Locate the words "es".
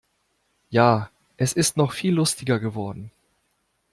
1.37-1.53